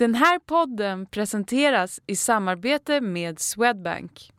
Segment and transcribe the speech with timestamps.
[0.00, 4.32] Den här podden presenteras i samarbete med Swedbank.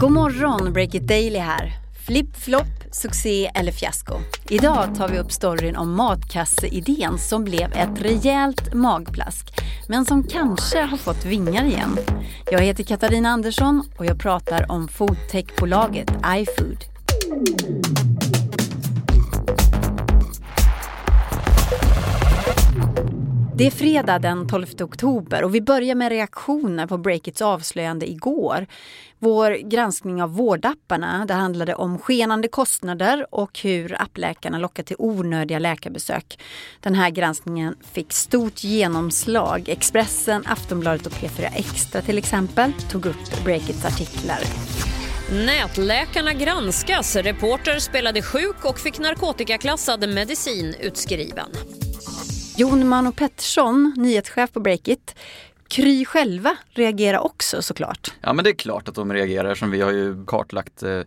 [0.00, 1.72] God morgon, Break It Daily här.
[2.06, 4.14] Flipp, flopp, succé eller fiasko.
[4.48, 10.80] Idag tar vi upp storyn om matkasseidén som blev ett rejält magplask men som kanske
[10.80, 11.98] har fått vingar igen.
[12.50, 16.84] Jag heter Katarina Andersson och jag pratar om foodtechbolaget iFood.
[23.54, 28.66] Det är fredag den 12 oktober och vi börjar med reaktioner på Breakits avslöjande igår.
[29.18, 35.58] Vår granskning av vårdapparna, det handlade om skenande kostnader och hur appläkarna lockar till onödiga
[35.58, 36.38] läkarbesök.
[36.80, 39.68] Den här granskningen fick stort genomslag.
[39.68, 44.40] Expressen, Aftonbladet och P4 Extra till exempel tog upp Breakits artiklar.
[45.46, 47.16] Nätläkarna granskas.
[47.16, 51.48] Reporter spelade sjuk och fick narkotikaklassad medicin utskriven.
[52.62, 55.14] Jon Mano Pettersson, nyhetschef på Breakit.
[55.68, 58.14] Kry själva reagerar också såklart.
[58.20, 61.00] Ja men det är klart att de reagerar som vi har ju kartlagt eh,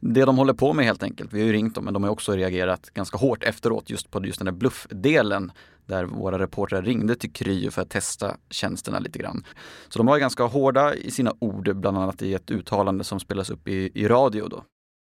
[0.00, 1.32] det de håller på med helt enkelt.
[1.32, 4.26] Vi har ju ringt dem men de har också reagerat ganska hårt efteråt just på
[4.26, 5.52] just den där bluffdelen
[5.86, 9.44] där våra reportrar ringde till Kry för att testa tjänsterna lite grann.
[9.88, 13.50] Så de var ganska hårda i sina ord, bland annat i ett uttalande som spelas
[13.50, 14.64] upp i, i radio då.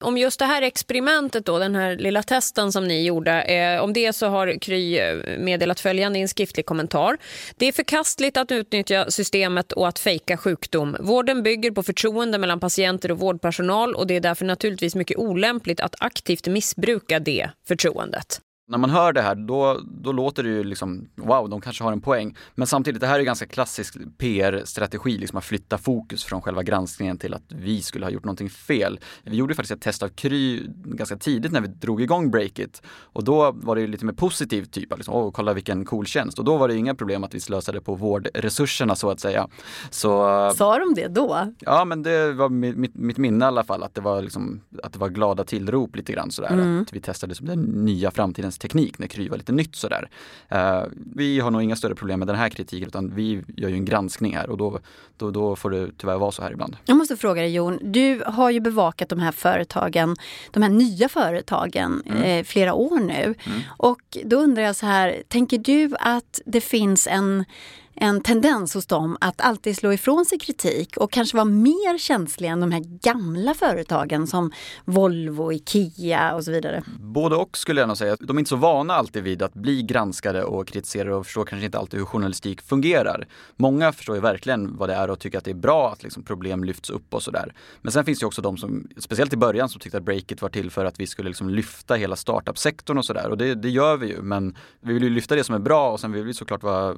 [0.03, 3.93] Om just det här experimentet då, den här lilla testen som ni gjorde, eh, om
[3.93, 7.17] det så har Kry eh, meddelat följande i en skriftlig kommentar.
[7.55, 10.97] Det är förkastligt att utnyttja systemet och att fejka sjukdom.
[10.99, 15.79] Vården bygger på förtroende mellan patienter och vårdpersonal och det är därför naturligtvis mycket olämpligt
[15.79, 18.41] att aktivt missbruka det förtroendet.
[18.67, 21.91] När man hör det här då, då låter det ju liksom, wow, de kanske har
[21.91, 22.35] en poäng.
[22.55, 27.17] Men samtidigt, det här är ganska klassisk PR-strategi, liksom att flytta fokus från själva granskningen
[27.17, 28.99] till att vi skulle ha gjort någonting fel.
[29.23, 32.81] Vi gjorde faktiskt ett test av Kry ganska tidigt när vi drog igång Breakit.
[32.87, 36.39] Och då var det lite mer positivt, typ, liksom, åh, kolla vilken cool tjänst.
[36.39, 39.47] Och då var det inga problem att vi slösade på vårdresurserna så att säga.
[39.89, 40.09] Så,
[40.55, 41.53] Sa de det då?
[41.59, 44.93] Ja, men det var mitt, mitt minne i alla fall, att det var, liksom, att
[44.93, 46.53] det var glada tillrop lite grann sådär.
[46.53, 46.81] Mm.
[46.81, 48.11] Att vi testade som den nya
[48.53, 50.09] framtidens teknik när Kry var lite nytt sådär.
[50.51, 50.83] Uh,
[51.15, 53.85] vi har nog inga större problem med den här kritiken utan vi gör ju en
[53.85, 54.79] granskning här och då,
[55.17, 56.77] då, då får det tyvärr vara så här ibland.
[56.85, 60.15] Jag måste fråga dig Jon, du har ju bevakat de här företagen,
[60.51, 62.23] de här nya företagen mm.
[62.23, 63.35] eh, flera år nu.
[63.45, 63.61] Mm.
[63.79, 67.45] Och då undrar jag så här, tänker du att det finns en
[67.95, 72.51] en tendens hos dem att alltid slå ifrån sig kritik och kanske vara mer känsliga
[72.51, 74.51] än de här gamla företagen som
[74.85, 76.83] Volvo, Ikea och så vidare.
[76.99, 78.17] Både och skulle jag nog säga.
[78.19, 81.65] De är inte så vana alltid vid att bli granskade och kritiserade och förstår kanske
[81.65, 83.27] inte alltid hur journalistik fungerar.
[83.55, 86.23] Många förstår ju verkligen vad det är och tycker att det är bra att liksom
[86.23, 87.53] problem lyfts upp och sådär.
[87.81, 90.49] Men sen finns det också de som, speciellt i början, som tyckte att Breakit var
[90.49, 93.29] till för att vi skulle liksom lyfta hela startup-sektorn och sådär.
[93.29, 95.91] Och det, det gör vi ju, men vi vill ju lyfta det som är bra
[95.91, 96.95] och sen vill vi såklart vara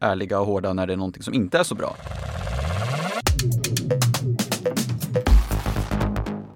[0.00, 1.96] ärliga ärliga och hårda när det är någonting som inte är så bra.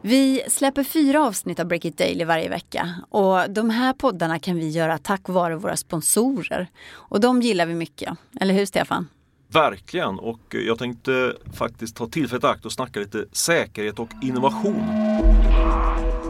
[0.03, 4.57] Vi släpper fyra avsnitt av Break It Daily varje vecka och de här poddarna kan
[4.57, 6.69] vi göra tack vare våra sponsorer.
[7.11, 9.09] Och de gillar vi mycket, eller hur Stefan?
[9.51, 14.83] Verkligen och jag tänkte faktiskt ta tillfället i akt och snacka lite säkerhet och innovation.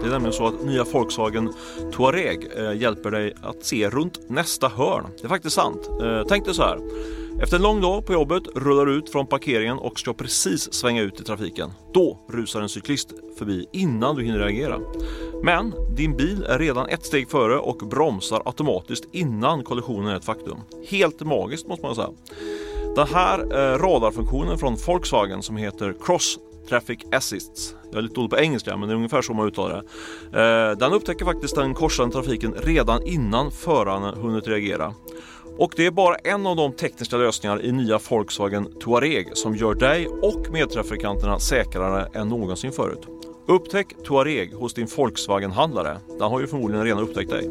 [0.01, 1.53] Det är nämligen så att nya Volkswagen
[1.93, 5.05] Touareg eh, hjälper dig att se runt nästa hörn.
[5.21, 5.91] Det är faktiskt sant.
[6.03, 6.79] Eh, tänk dig så här.
[7.43, 11.03] Efter en lång dag på jobbet rullar du ut från parkeringen och ska precis svänga
[11.03, 11.71] ut i trafiken.
[11.93, 14.79] Då rusar en cyklist förbi innan du hinner reagera.
[15.43, 20.25] Men din bil är redan ett steg före och bromsar automatiskt innan kollisionen är ett
[20.25, 20.59] faktum.
[20.89, 22.11] Helt magiskt måste man säga.
[22.97, 26.39] Den här eh, radarfunktionen från Volkswagen som heter Cross
[26.69, 27.75] Traffic Assists.
[27.91, 29.83] Jag är lite dålig på engelska men det är ungefär så man uttalar
[30.31, 30.41] det.
[30.41, 34.95] Eh, den upptäcker faktiskt den korsande trafiken redan innan föraren hunnit reagera.
[35.59, 39.75] Och det är bara en av de tekniska lösningar i nya Volkswagen Touareg som gör
[39.75, 43.07] dig och medtrafikanterna säkrare än någonsin förut.
[43.47, 45.99] Upptäck Touareg hos din Volkswagen-handlare.
[46.09, 47.51] Den har ju förmodligen redan upptäckt dig.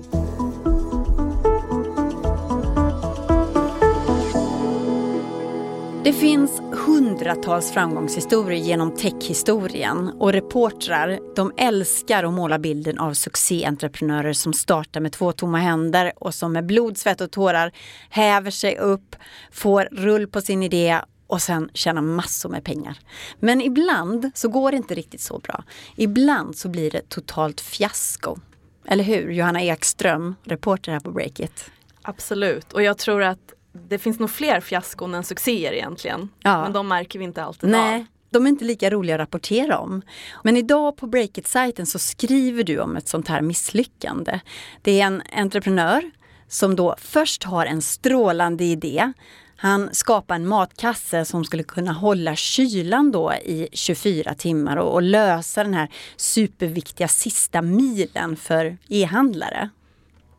[6.07, 14.33] Det finns hundratals framgångshistorier genom techhistorien och reportrar de älskar att måla bilden av succéentreprenörer
[14.33, 17.71] som startar med två tomma händer och som med blod, svett och tårar
[18.09, 19.15] häver sig upp,
[19.51, 23.00] får rull på sin idé och sen tjäna massor med pengar.
[23.39, 25.63] Men ibland så går det inte riktigt så bra.
[25.95, 28.38] Ibland så blir det totalt fiasko.
[28.86, 29.31] Eller hur?
[29.31, 31.71] Johanna Ekström, reporter här på Breakit.
[32.01, 33.53] Absolut, och jag tror att
[33.88, 36.29] det finns nog fler fiaskon än succéer egentligen.
[36.39, 36.63] Ja.
[36.63, 38.00] Men de märker vi inte alltid Nej.
[38.00, 38.06] av.
[38.29, 40.01] De är inte lika roliga att rapportera om.
[40.44, 44.39] Men idag på Breakit-sajten så skriver du om ett sånt här misslyckande.
[44.81, 46.12] Det är en entreprenör
[46.47, 49.13] som då först har en strålande idé.
[49.59, 55.01] Han skapar en matkasse som skulle kunna hålla kylan då i 24 timmar och, och
[55.01, 59.69] lösa den här superviktiga sista milen för e-handlare.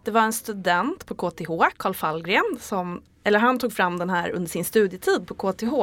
[0.04, 4.30] Det var en student på KTH, Karl Fallgren, som, eller han tog fram den här
[4.30, 5.74] under sin studietid på KTH.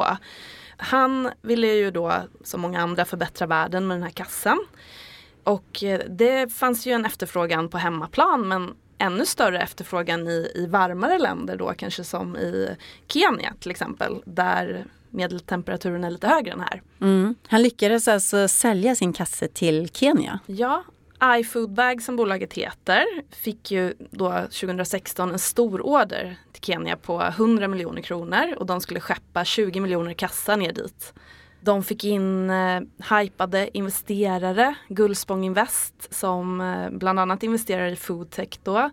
[0.76, 2.12] Han ville ju då,
[2.44, 4.58] som många andra, förbättra världen med den här kassen.
[5.44, 10.66] Och eh, det fanns ju en efterfrågan på hemmaplan men ännu större efterfrågan i, i
[10.66, 12.76] varmare länder då kanske som i
[13.06, 16.82] Kenya till exempel där medeltemperaturen är lite högre än här.
[17.00, 17.34] Mm.
[17.48, 20.40] Han lyckades alltså sälja sin kasse till Kenya?
[20.46, 20.84] Ja,
[21.22, 27.68] iFoodbag som bolaget heter fick ju då 2016 en stor order till Kenya på 100
[27.68, 31.14] miljoner kronor och de skulle skeppa 20 miljoner kassar ner dit.
[31.66, 32.80] De fick in eh,
[33.18, 38.90] hypade investerare, Gullspång Invest som eh, bland annat investerar i foodtech då.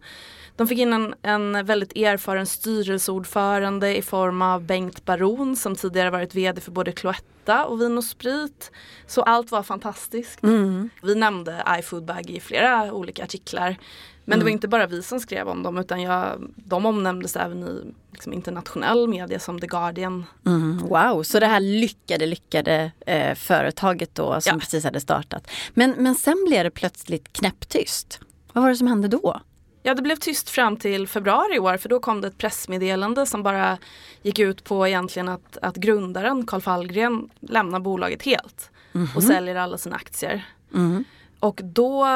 [0.55, 6.09] De fick in en, en väldigt erfaren styrelseordförande i form av Bengt Baron som tidigare
[6.09, 8.71] varit vd för både Cloetta och Vin och Sprit.
[9.07, 10.43] Så allt var fantastiskt.
[10.43, 10.89] Mm.
[11.01, 13.77] Vi nämnde iFoodbag i flera olika artiklar.
[14.25, 14.39] Men mm.
[14.39, 14.53] det var mm.
[14.53, 19.07] inte bara vi som skrev om dem utan jag, de omnämndes även i liksom, internationell
[19.07, 20.25] media som The Guardian.
[20.45, 20.77] Mm.
[20.77, 24.59] Wow, så det här lyckade, lyckade eh, företaget då som ja.
[24.59, 25.47] precis hade startat.
[25.73, 28.19] Men, men sen blev det plötsligt knäpptyst.
[28.53, 29.41] Vad var det som hände då?
[29.85, 33.25] Ja, det blev tyst fram till februari i år för då kom det ett pressmeddelande
[33.25, 33.77] som bara
[34.21, 39.55] gick ut på egentligen att, att grundaren Karl Fallgren lämnar bolaget helt mm och säljer
[39.55, 40.45] alla sina aktier.
[40.73, 41.03] Mm.
[41.39, 42.07] Och då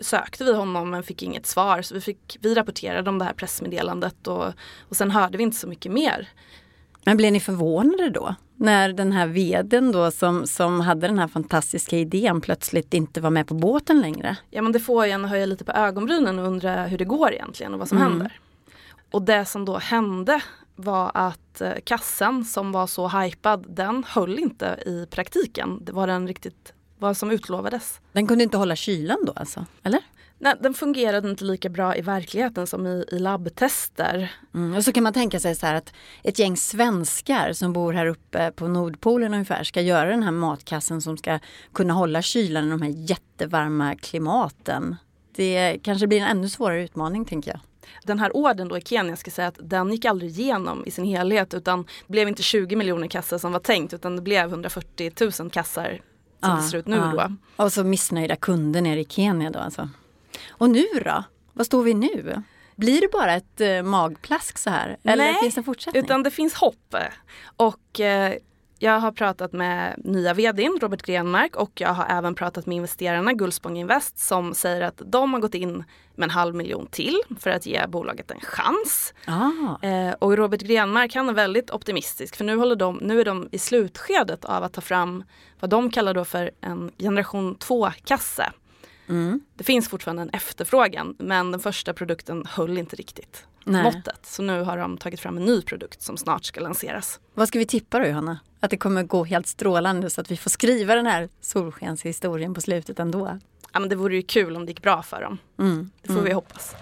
[0.00, 3.32] sökte vi honom men fick inget svar så vi, fick, vi rapporterade om det här
[3.32, 4.44] pressmeddelandet och,
[4.88, 6.28] och sen hörde vi inte så mycket mer.
[7.04, 8.34] Men blev ni förvånade då?
[8.56, 13.30] När den här veden då som, som hade den här fantastiska idén plötsligt inte var
[13.30, 14.36] med på båten längre?
[14.50, 17.32] Ja men det får en att höja lite på ögonbrynen och undra hur det går
[17.32, 18.10] egentligen och vad som mm.
[18.10, 18.40] händer.
[19.10, 20.40] Och det som då hände
[20.76, 25.84] var att eh, kassen som var så hypad den höll inte i praktiken.
[25.84, 26.72] Det var den riktigt
[27.02, 28.00] vad som utlovades.
[28.12, 29.66] Den kunde inte hålla kylan då alltså?
[29.82, 30.00] Eller?
[30.38, 34.32] Nej, den fungerade inte lika bra i verkligheten som i, i labbtester.
[34.54, 37.92] Mm, och så kan man tänka sig så här att ett gäng svenskar som bor
[37.92, 41.38] här uppe på Nordpolen ungefär ska göra den här matkassen som ska
[41.72, 44.96] kunna hålla kylan i de här jättevarma klimaten.
[45.36, 47.60] Det kanske blir en ännu svårare utmaning tänker jag.
[48.04, 51.04] Den här orden då i Kenya ska säga att den gick aldrig igenom i sin
[51.04, 55.12] helhet utan det blev inte 20 miljoner kassar som var tänkt utan det blev 140
[55.40, 56.00] 000 kassar
[56.42, 57.28] som ja, det ser ut nu ja.
[57.56, 57.64] då.
[57.64, 59.88] Och så missnöjda kunder nere i Kenya då alltså.
[60.50, 61.24] Och nu då?
[61.52, 62.42] Vad står vi nu?
[62.76, 64.96] Blir det bara ett eh, magplask så här?
[65.02, 66.04] Eller Nej, finns det fortsättning?
[66.04, 66.94] utan det finns hopp.
[67.56, 68.34] Och eh,
[68.82, 73.32] jag har pratat med nya vdn Robert Grenmark och jag har även pratat med investerarna
[73.32, 75.84] Gullspång Invest som säger att de har gått in
[76.14, 79.14] med en halv miljon till för att ge bolaget en chans.
[79.26, 79.86] Ah.
[79.86, 83.48] Eh, och Robert Grenmark han är väldigt optimistisk för nu, håller de, nu är de
[83.52, 85.24] i slutskedet av att ta fram
[85.60, 88.52] vad de kallar då för en generation 2-kasse.
[89.08, 89.40] Mm.
[89.54, 93.82] Det finns fortfarande en efterfrågan men den första produkten höll inte riktigt Nej.
[93.82, 94.26] måttet.
[94.26, 97.20] Så nu har de tagit fram en ny produkt som snart ska lanseras.
[97.34, 98.38] Vad ska vi tippa då Johanna?
[98.64, 102.60] Att det kommer gå helt strålande så att vi får skriva den här solskenshistorien på
[102.60, 103.38] slutet ändå?
[103.72, 105.38] Ja men det vore ju kul om det gick bra för dem.
[105.58, 105.90] Mm.
[106.02, 106.24] Det får mm.
[106.24, 106.74] vi hoppas.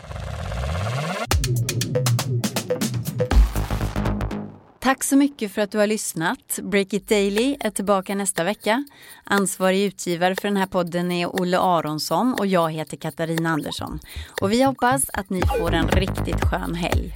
[4.79, 6.59] Tack så mycket för att du har lyssnat.
[6.63, 8.85] Break It Daily är tillbaka nästa vecka.
[9.25, 13.99] Ansvarig utgivare för den här podden är Olle Aronsson och jag heter Katarina Andersson.
[14.41, 17.15] Och vi hoppas att ni får en riktigt skön helg.